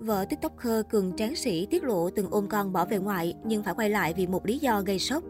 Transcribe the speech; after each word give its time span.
Vợ 0.00 0.24
tiktoker 0.24 0.82
Cường 0.90 1.12
Tráng 1.16 1.36
Sĩ 1.36 1.66
tiết 1.66 1.84
lộ 1.84 2.10
từng 2.10 2.30
ôm 2.30 2.48
con 2.48 2.72
bỏ 2.72 2.84
về 2.84 2.98
ngoại 2.98 3.34
nhưng 3.44 3.62
phải 3.62 3.74
quay 3.74 3.90
lại 3.90 4.14
vì 4.16 4.26
một 4.26 4.46
lý 4.46 4.58
do 4.58 4.82
gây 4.86 4.98
sốc. 4.98 5.24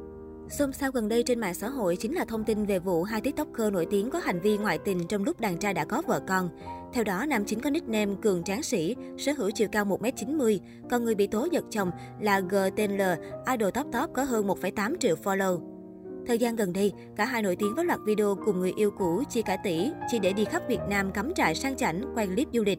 Xôn 0.48 0.72
xao 0.72 0.90
gần 0.90 1.08
đây 1.08 1.22
trên 1.22 1.40
mạng 1.40 1.54
xã 1.54 1.68
hội 1.68 1.96
chính 1.96 2.14
là 2.14 2.24
thông 2.24 2.44
tin 2.44 2.66
về 2.66 2.78
vụ 2.78 3.02
hai 3.02 3.20
tiktoker 3.20 3.72
nổi 3.72 3.86
tiếng 3.90 4.10
có 4.10 4.18
hành 4.18 4.40
vi 4.40 4.58
ngoại 4.58 4.78
tình 4.78 5.06
trong 5.08 5.24
lúc 5.24 5.40
đàn 5.40 5.58
trai 5.58 5.74
đã 5.74 5.84
có 5.84 6.02
vợ 6.06 6.20
con. 6.28 6.48
Theo 6.92 7.04
đó, 7.04 7.26
nam 7.26 7.44
chính 7.44 7.60
có 7.60 7.70
nickname 7.70 8.14
Cường 8.22 8.42
Tráng 8.42 8.62
Sĩ, 8.62 8.96
sở 9.18 9.32
hữu 9.32 9.50
chiều 9.50 9.68
cao 9.72 9.84
1m90, 9.84 10.58
còn 10.90 11.04
người 11.04 11.14
bị 11.14 11.26
tố 11.26 11.48
giật 11.52 11.64
chồng 11.70 11.90
là 12.20 12.40
GTL, 12.40 13.02
idol 13.50 13.70
top 13.74 13.86
top 13.92 14.10
có 14.14 14.24
hơn 14.24 14.46
1,8 14.46 14.96
triệu 15.00 15.16
follow. 15.24 15.60
Thời 16.26 16.38
gian 16.38 16.56
gần 16.56 16.72
đây, 16.72 16.92
cả 17.16 17.24
hai 17.24 17.42
nổi 17.42 17.56
tiếng 17.56 17.74
với 17.74 17.84
loạt 17.84 18.00
video 18.06 18.36
cùng 18.44 18.60
người 18.60 18.72
yêu 18.76 18.90
cũ 18.98 19.22
chi 19.30 19.42
cả 19.42 19.56
tỷ 19.56 19.90
chỉ 20.10 20.18
để 20.18 20.32
đi 20.32 20.44
khắp 20.44 20.62
Việt 20.68 20.80
Nam 20.88 21.12
cắm 21.12 21.34
trại 21.34 21.54
sang 21.54 21.76
chảnh, 21.76 22.02
quay 22.14 22.26
clip 22.26 22.48
du 22.52 22.62
lịch. 22.62 22.78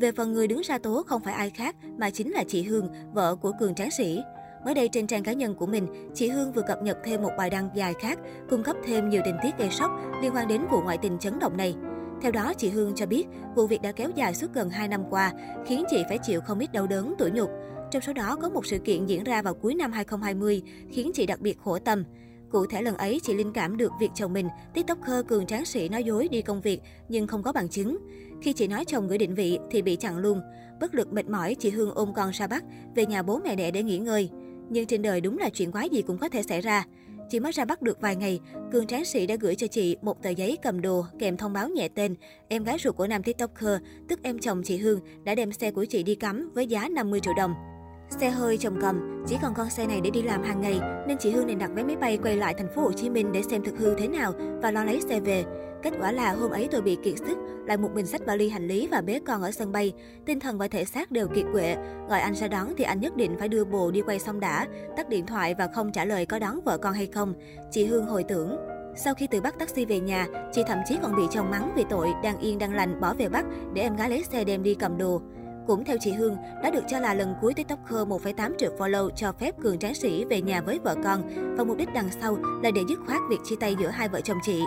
Về 0.00 0.12
phần 0.12 0.32
người 0.32 0.48
đứng 0.48 0.60
ra 0.60 0.78
tố 0.78 1.02
không 1.06 1.22
phải 1.22 1.34
ai 1.34 1.50
khác 1.50 1.76
mà 1.98 2.10
chính 2.10 2.30
là 2.30 2.44
chị 2.48 2.62
Hương, 2.62 2.88
vợ 3.12 3.36
của 3.36 3.52
Cường 3.60 3.74
Tráng 3.74 3.90
Sĩ. 3.90 4.22
Mới 4.64 4.74
đây 4.74 4.88
trên 4.88 5.06
trang 5.06 5.22
cá 5.22 5.32
nhân 5.32 5.54
của 5.54 5.66
mình, 5.66 5.86
chị 6.14 6.28
Hương 6.28 6.52
vừa 6.52 6.62
cập 6.62 6.82
nhật 6.82 6.98
thêm 7.04 7.22
một 7.22 7.30
bài 7.38 7.50
đăng 7.50 7.68
dài 7.74 7.94
khác, 8.00 8.18
cung 8.50 8.62
cấp 8.62 8.76
thêm 8.84 9.08
nhiều 9.08 9.22
tình 9.24 9.36
tiết 9.42 9.58
gây 9.58 9.70
sốc 9.70 9.90
liên 10.22 10.34
quan 10.34 10.48
đến 10.48 10.62
vụ 10.70 10.80
ngoại 10.82 10.98
tình 11.02 11.18
chấn 11.18 11.38
động 11.38 11.56
này. 11.56 11.74
Theo 12.22 12.32
đó, 12.32 12.52
chị 12.54 12.68
Hương 12.68 12.92
cho 12.94 13.06
biết 13.06 13.26
vụ 13.54 13.66
việc 13.66 13.82
đã 13.82 13.92
kéo 13.92 14.10
dài 14.14 14.34
suốt 14.34 14.54
gần 14.54 14.70
2 14.70 14.88
năm 14.88 15.04
qua, 15.10 15.32
khiến 15.66 15.84
chị 15.90 16.04
phải 16.08 16.18
chịu 16.18 16.40
không 16.40 16.58
ít 16.58 16.72
đau 16.72 16.86
đớn, 16.86 17.14
tủi 17.18 17.30
nhục. 17.30 17.50
Trong 17.90 18.02
số 18.02 18.12
đó 18.12 18.36
có 18.42 18.48
một 18.48 18.66
sự 18.66 18.78
kiện 18.78 19.06
diễn 19.06 19.24
ra 19.24 19.42
vào 19.42 19.54
cuối 19.54 19.74
năm 19.74 19.92
2020 19.92 20.62
khiến 20.90 21.10
chị 21.14 21.26
đặc 21.26 21.40
biệt 21.40 21.58
khổ 21.58 21.78
tâm. 21.78 22.04
Cụ 22.50 22.66
thể 22.66 22.82
lần 22.82 22.96
ấy, 22.96 23.20
chị 23.22 23.34
linh 23.34 23.52
cảm 23.52 23.76
được 23.76 23.92
việc 24.00 24.10
chồng 24.14 24.32
mình, 24.32 24.48
tiktoker 24.74 25.26
cường 25.28 25.46
tráng 25.46 25.64
sĩ 25.64 25.88
nói 25.88 26.04
dối 26.04 26.28
đi 26.28 26.42
công 26.42 26.60
việc 26.60 26.80
nhưng 27.08 27.26
không 27.26 27.42
có 27.42 27.52
bằng 27.52 27.68
chứng. 27.68 27.98
Khi 28.42 28.52
chị 28.52 28.68
nói 28.68 28.84
chồng 28.84 29.08
gửi 29.08 29.18
định 29.18 29.34
vị 29.34 29.58
thì 29.70 29.82
bị 29.82 29.96
chặn 29.96 30.18
luôn. 30.18 30.40
Bất 30.80 30.94
lực 30.94 31.12
mệt 31.12 31.28
mỏi, 31.28 31.54
chị 31.54 31.70
Hương 31.70 31.94
ôm 31.94 32.12
con 32.16 32.30
ra 32.30 32.46
Bắc, 32.46 32.64
về 32.94 33.06
nhà 33.06 33.22
bố 33.22 33.40
mẹ 33.44 33.56
đẻ 33.56 33.70
để 33.70 33.82
nghỉ 33.82 33.98
ngơi. 33.98 34.30
Nhưng 34.70 34.86
trên 34.86 35.02
đời 35.02 35.20
đúng 35.20 35.38
là 35.38 35.48
chuyện 35.48 35.72
quái 35.72 35.88
gì 35.88 36.02
cũng 36.02 36.18
có 36.18 36.28
thể 36.28 36.42
xảy 36.42 36.60
ra. 36.60 36.84
Chỉ 37.30 37.40
mới 37.40 37.52
ra 37.52 37.64
Bắc 37.64 37.82
được 37.82 38.00
vài 38.00 38.16
ngày, 38.16 38.40
Cường 38.72 38.86
Tráng 38.86 39.04
Sĩ 39.04 39.26
đã 39.26 39.36
gửi 39.40 39.54
cho 39.54 39.66
chị 39.66 39.96
một 40.02 40.22
tờ 40.22 40.30
giấy 40.30 40.58
cầm 40.62 40.80
đồ 40.80 41.04
kèm 41.18 41.36
thông 41.36 41.52
báo 41.52 41.68
nhẹ 41.68 41.88
tên. 41.88 42.14
Em 42.48 42.64
gái 42.64 42.76
ruột 42.82 42.96
của 42.96 43.06
nam 43.06 43.22
tiktoker, 43.22 43.80
tức 44.08 44.20
em 44.22 44.38
chồng 44.38 44.62
chị 44.62 44.76
Hương, 44.76 45.00
đã 45.24 45.34
đem 45.34 45.52
xe 45.52 45.70
của 45.70 45.84
chị 45.84 46.02
đi 46.02 46.14
cắm 46.14 46.50
với 46.54 46.66
giá 46.66 46.88
50 46.88 47.20
triệu 47.20 47.34
đồng. 47.36 47.54
Xe 48.08 48.30
hơi 48.30 48.58
chồng 48.58 48.78
cầm, 48.80 49.24
chỉ 49.26 49.36
còn 49.42 49.54
con 49.54 49.70
xe 49.70 49.86
này 49.86 50.00
để 50.00 50.10
đi 50.10 50.22
làm 50.22 50.42
hàng 50.42 50.60
ngày 50.60 50.80
nên 51.06 51.18
chị 51.18 51.30
Hương 51.30 51.46
nên 51.46 51.58
đặt 51.58 51.70
vé 51.74 51.82
máy 51.82 51.96
bay 51.96 52.18
quay 52.22 52.36
lại 52.36 52.54
thành 52.58 52.68
phố 52.74 52.82
Hồ 52.82 52.92
Chí 52.92 53.10
Minh 53.10 53.32
để 53.32 53.42
xem 53.42 53.62
thực 53.62 53.78
hư 53.78 53.94
thế 53.94 54.08
nào 54.08 54.32
và 54.62 54.70
lo 54.70 54.84
lấy 54.84 55.00
xe 55.08 55.20
về. 55.20 55.44
Kết 55.82 55.92
quả 56.00 56.12
là 56.12 56.32
hôm 56.32 56.50
ấy 56.50 56.68
tôi 56.70 56.82
bị 56.82 56.96
kiệt 57.02 57.18
sức, 57.18 57.38
lại 57.66 57.76
một 57.76 57.88
mình 57.94 58.06
sách 58.06 58.26
vali 58.26 58.48
hành 58.48 58.68
lý 58.68 58.88
và 58.90 59.00
bế 59.00 59.20
con 59.26 59.42
ở 59.42 59.50
sân 59.50 59.72
bay. 59.72 59.92
Tinh 60.24 60.40
thần 60.40 60.58
và 60.58 60.68
thể 60.68 60.84
xác 60.84 61.10
đều 61.10 61.28
kiệt 61.28 61.44
quệ. 61.52 61.76
Gọi 62.08 62.20
anh 62.20 62.34
ra 62.34 62.48
đón 62.48 62.72
thì 62.76 62.84
anh 62.84 63.00
nhất 63.00 63.16
định 63.16 63.36
phải 63.38 63.48
đưa 63.48 63.64
bồ 63.64 63.90
đi 63.90 64.00
quay 64.00 64.18
xong 64.18 64.40
đã, 64.40 64.66
tắt 64.96 65.08
điện 65.08 65.26
thoại 65.26 65.54
và 65.54 65.68
không 65.74 65.92
trả 65.92 66.04
lời 66.04 66.26
có 66.26 66.38
đón 66.38 66.60
vợ 66.64 66.78
con 66.78 66.94
hay 66.94 67.06
không. 67.06 67.34
Chị 67.70 67.84
Hương 67.84 68.06
hồi 68.06 68.24
tưởng. 68.24 68.56
Sau 68.96 69.14
khi 69.14 69.26
từ 69.26 69.40
bắt 69.40 69.58
taxi 69.58 69.84
về 69.84 70.00
nhà, 70.00 70.26
chị 70.52 70.62
thậm 70.66 70.78
chí 70.88 70.98
còn 71.02 71.16
bị 71.16 71.22
chồng 71.30 71.50
mắng 71.50 71.72
vì 71.76 71.84
tội 71.90 72.08
đang 72.22 72.38
yên 72.38 72.58
đang 72.58 72.74
lành 72.74 73.00
bỏ 73.00 73.14
về 73.14 73.28
Bắc 73.28 73.44
để 73.74 73.82
em 73.82 73.96
gái 73.96 74.10
lấy 74.10 74.24
xe 74.24 74.44
đem 74.44 74.62
đi 74.62 74.74
cầm 74.74 74.98
đồ. 74.98 75.22
Cũng 75.66 75.84
theo 75.84 75.96
chị 76.00 76.12
Hương, 76.12 76.36
đã 76.62 76.70
được 76.70 76.84
cho 76.88 77.00
là 77.00 77.14
lần 77.14 77.34
cuối 77.40 77.54
TikToker 77.54 78.08
1,8 78.08 78.52
triệu 78.58 78.72
follow 78.78 79.10
cho 79.10 79.32
phép 79.32 79.54
Cường 79.60 79.78
Tráng 79.78 79.94
Sĩ 79.94 80.24
về 80.24 80.42
nhà 80.42 80.60
với 80.60 80.78
vợ 80.78 80.96
con 81.04 81.22
và 81.56 81.64
mục 81.64 81.76
đích 81.76 81.88
đằng 81.94 82.08
sau 82.20 82.36
là 82.62 82.70
để 82.74 82.82
dứt 82.88 82.98
khoát 83.06 83.20
việc 83.30 83.38
chia 83.44 83.56
tay 83.60 83.76
giữa 83.80 83.88
hai 83.88 84.08
vợ 84.08 84.20
chồng 84.20 84.38
chị. 84.42 84.62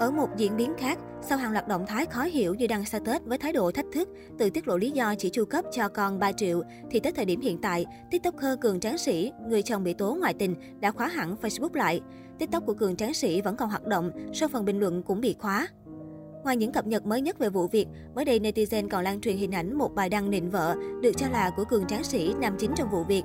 Ở 0.00 0.10
một 0.10 0.28
diễn 0.36 0.56
biến 0.56 0.74
khác, 0.78 0.98
sau 1.22 1.38
hàng 1.38 1.52
loạt 1.52 1.68
động 1.68 1.86
thái 1.86 2.06
khó 2.06 2.22
hiểu 2.22 2.54
như 2.54 2.66
đăng 2.66 2.84
tết 3.04 3.24
với 3.24 3.38
thái 3.38 3.52
độ 3.52 3.70
thách 3.70 3.86
thức, 3.92 4.08
tự 4.38 4.50
tiết 4.50 4.68
lộ 4.68 4.76
lý 4.76 4.90
do 4.90 5.14
chỉ 5.18 5.30
chu 5.30 5.44
cấp 5.44 5.64
cho 5.72 5.88
con 5.88 6.18
3 6.18 6.32
triệu, 6.32 6.62
thì 6.90 7.00
tới 7.00 7.12
thời 7.12 7.24
điểm 7.24 7.40
hiện 7.40 7.58
tại, 7.60 7.86
TikToker 8.10 8.58
Cường 8.60 8.80
Tráng 8.80 8.98
Sĩ, 8.98 9.32
người 9.48 9.62
chồng 9.62 9.84
bị 9.84 9.94
tố 9.94 10.14
ngoại 10.20 10.34
tình, 10.34 10.54
đã 10.80 10.90
khóa 10.90 11.08
hẳn 11.08 11.36
Facebook 11.42 11.74
lại. 11.74 12.00
TikTok 12.38 12.66
của 12.66 12.74
Cường 12.74 12.96
Tráng 12.96 13.14
Sĩ 13.14 13.40
vẫn 13.40 13.56
còn 13.56 13.70
hoạt 13.70 13.86
động, 13.86 14.10
sau 14.34 14.48
phần 14.48 14.64
bình 14.64 14.78
luận 14.78 15.02
cũng 15.02 15.20
bị 15.20 15.36
khóa. 15.38 15.68
Ngoài 16.44 16.56
những 16.56 16.72
cập 16.72 16.86
nhật 16.86 17.06
mới 17.06 17.20
nhất 17.20 17.38
về 17.38 17.48
vụ 17.48 17.66
việc, 17.66 17.86
mới 18.14 18.24
đây 18.24 18.40
netizen 18.40 18.88
còn 18.88 19.04
lan 19.04 19.20
truyền 19.20 19.36
hình 19.36 19.54
ảnh 19.54 19.78
một 19.78 19.94
bài 19.94 20.08
đăng 20.08 20.30
nịnh 20.30 20.50
vợ 20.50 20.76
được 21.02 21.12
cho 21.16 21.26
là 21.28 21.50
của 21.56 21.64
cường 21.64 21.86
tráng 21.86 22.04
sĩ 22.04 22.34
nam 22.40 22.56
chính 22.58 22.70
trong 22.76 22.90
vụ 22.90 23.04
việc. 23.04 23.22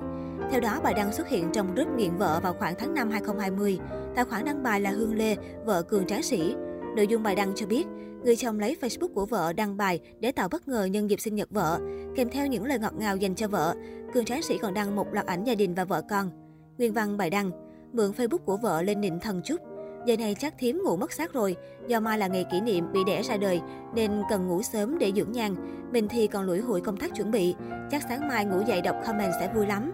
Theo 0.50 0.60
đó, 0.60 0.80
bài 0.82 0.94
đăng 0.94 1.12
xuất 1.12 1.28
hiện 1.28 1.48
trong 1.52 1.74
group 1.74 1.88
nghiện 1.96 2.16
vợ 2.16 2.40
vào 2.42 2.54
khoảng 2.58 2.74
tháng 2.78 2.94
5 2.94 3.10
2020. 3.10 3.78
Tài 4.14 4.24
khoản 4.24 4.44
đăng 4.44 4.62
bài 4.62 4.80
là 4.80 4.90
Hương 4.90 5.14
Lê, 5.14 5.36
vợ 5.64 5.82
cường 5.82 6.06
tráng 6.06 6.22
sĩ. 6.22 6.54
Nội 6.96 7.06
dung 7.06 7.22
bài 7.22 7.34
đăng 7.34 7.52
cho 7.54 7.66
biết, 7.66 7.86
người 8.24 8.36
chồng 8.36 8.60
lấy 8.60 8.76
Facebook 8.80 9.14
của 9.14 9.26
vợ 9.26 9.52
đăng 9.52 9.76
bài 9.76 10.00
để 10.20 10.32
tạo 10.32 10.48
bất 10.48 10.68
ngờ 10.68 10.84
nhân 10.84 11.10
dịp 11.10 11.20
sinh 11.20 11.34
nhật 11.34 11.50
vợ, 11.50 11.80
kèm 12.16 12.30
theo 12.30 12.46
những 12.46 12.64
lời 12.64 12.78
ngọt 12.78 12.94
ngào 12.98 13.16
dành 13.16 13.34
cho 13.34 13.48
vợ. 13.48 13.74
Cường 14.14 14.24
tráng 14.24 14.42
sĩ 14.42 14.58
còn 14.58 14.74
đăng 14.74 14.96
một 14.96 15.06
loạt 15.12 15.26
ảnh 15.26 15.44
gia 15.44 15.54
đình 15.54 15.74
và 15.74 15.84
vợ 15.84 16.02
con. 16.10 16.30
Nguyên 16.78 16.92
văn 16.92 17.16
bài 17.16 17.30
đăng, 17.30 17.50
mượn 17.92 18.10
Facebook 18.10 18.38
của 18.38 18.56
vợ 18.56 18.82
lên 18.82 19.00
nịnh 19.00 19.20
thần 19.20 19.40
chúc. 19.44 19.60
Giờ 20.06 20.16
này 20.16 20.36
chắc 20.38 20.54
thím 20.58 20.82
ngủ 20.84 20.96
mất 20.96 21.12
xác 21.12 21.32
rồi, 21.32 21.56
do 21.86 22.00
mai 22.00 22.18
là 22.18 22.26
ngày 22.26 22.46
kỷ 22.52 22.60
niệm 22.60 22.92
bị 22.92 23.00
đẻ 23.06 23.22
ra 23.22 23.36
đời 23.36 23.60
nên 23.94 24.22
cần 24.30 24.48
ngủ 24.48 24.62
sớm 24.62 24.98
để 24.98 25.12
dưỡng 25.16 25.32
nhan. 25.32 25.54
Mình 25.92 26.08
thì 26.08 26.26
còn 26.26 26.44
lủi 26.44 26.60
hủi 26.60 26.80
công 26.80 26.96
tác 26.96 27.14
chuẩn 27.14 27.30
bị, 27.30 27.54
chắc 27.90 28.02
sáng 28.08 28.28
mai 28.28 28.44
ngủ 28.44 28.60
dậy 28.66 28.80
đọc 28.80 28.96
comment 29.06 29.32
sẽ 29.40 29.52
vui 29.54 29.66
lắm. 29.66 29.92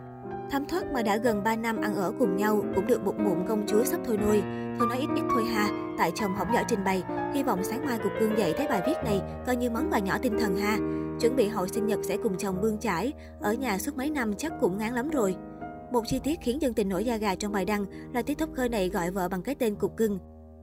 Thấm 0.51 0.65
thoát 0.67 0.93
mà 0.93 1.03
đã 1.03 1.17
gần 1.17 1.45
3 1.45 1.57
năm 1.57 1.81
ăn 1.81 1.95
ở 1.95 2.13
cùng 2.19 2.37
nhau 2.37 2.63
cũng 2.75 2.87
được 2.87 3.05
một 3.05 3.15
mụn 3.19 3.47
công 3.49 3.65
chúa 3.67 3.85
sắp 3.85 4.01
thôi 4.07 4.19
nuôi. 4.27 4.43
Thôi 4.79 4.89
nói 4.89 4.99
ít 4.99 5.09
ít 5.17 5.23
thôi 5.31 5.45
ha, 5.45 5.69
tại 5.99 6.13
chồng 6.15 6.35
hỏng 6.35 6.49
giỏi 6.55 6.65
trình 6.69 6.85
bày. 6.85 7.03
Hy 7.35 7.43
vọng 7.43 7.65
sáng 7.65 7.87
mai 7.87 7.99
cục 7.99 8.13
cương 8.21 8.39
dậy 8.39 8.55
thấy 8.57 8.69
bài 8.69 8.83
viết 8.87 8.97
này 9.05 9.21
coi 9.47 9.57
như 9.57 9.71
món 9.71 9.91
quà 9.91 9.99
nhỏ 9.99 10.19
tinh 10.23 10.39
thần 10.39 10.57
ha. 10.57 10.77
Chuẩn 11.21 11.37
bị 11.37 11.49
hậu 11.49 11.67
sinh 11.67 11.87
nhật 11.87 12.01
sẽ 12.03 12.17
cùng 12.23 12.39
chồng 12.39 12.61
bươn 12.63 12.79
chải, 12.79 13.13
ở 13.41 13.53
nhà 13.53 13.79
suốt 13.79 13.97
mấy 13.97 14.11
năm 14.11 14.35
chắc 14.39 14.53
cũng 14.61 14.79
ngán 14.79 14.95
lắm 14.95 15.11
rồi. 15.11 15.37
Một 15.93 16.07
chi 16.07 16.21
tiết 16.25 16.39
khiến 16.43 16.63
dân 16.63 16.75
tình 16.75 16.89
nổi 16.89 17.05
da 17.05 17.17
gà 17.17 17.35
trong 17.35 17.53
bài 17.53 17.65
đăng 17.65 17.87
là 18.15 18.23
tiktoker 18.23 18.71
này 18.71 18.89
gọi 18.89 19.11
vợ 19.11 19.29
bằng 19.29 19.43
cái 19.43 19.55
tên 19.55 19.75
cục 19.75 19.97
cưng. 19.97 20.19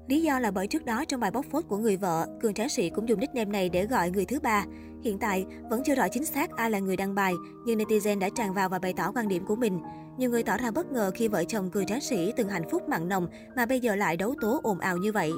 Lý 0.08 0.22
do 0.22 0.40
là 0.40 0.52
bởi 0.52 0.68
trước 0.68 0.86
đó 0.86 1.06
trong 1.06 1.20
bài 1.20 1.32
bóc 1.32 1.46
phốt 1.52 1.64
của 1.68 1.78
người 1.78 1.98
vợ, 1.98 2.28
Cường 2.42 2.54
Tráng 2.54 2.70
Sĩ 2.70 2.90
cũng 2.90 3.10
dùng 3.10 3.20
nickname 3.20 3.52
này 3.52 3.70
để 3.70 3.86
gọi 3.86 4.10
người 4.10 4.26
thứ 4.26 4.40
ba. 4.40 4.66
Hiện 5.04 5.20
tại, 5.20 5.46
vẫn 5.70 5.82
chưa 5.86 5.96
rõ 5.96 6.08
chính 6.12 6.26
xác 6.26 6.52
ai 6.52 6.72
là 6.72 6.80
người 6.80 6.98
đăng 6.98 7.16
bài, 7.16 7.34
nhưng 7.66 7.80
netizen 7.80 8.20
đã 8.20 8.30
tràn 8.30 8.54
vào 8.54 8.70
và 8.70 8.80
bày 8.80 8.94
tỏ 8.98 9.12
quan 9.16 9.28
điểm 9.28 9.46
của 9.46 9.56
mình. 9.56 9.80
Nhiều 10.18 10.30
người 10.30 10.44
tỏ 10.44 10.58
ra 10.58 10.72
bất 10.72 10.92
ngờ 10.92 11.12
khi 11.16 11.28
vợ 11.28 11.44
chồng 11.44 11.70
Cường 11.70 11.86
Tráng 11.86 12.02
Sĩ 12.02 12.34
từng 12.38 12.50
hạnh 12.50 12.70
phúc 12.72 12.90
mặn 12.90 13.08
nồng 13.08 13.28
mà 13.56 13.66
bây 13.66 13.80
giờ 13.80 13.96
lại 13.96 14.18
đấu 14.18 14.36
tố 14.42 14.60
ồn 14.64 14.80
ào 14.80 14.98
như 14.98 15.12
vậy. 15.12 15.32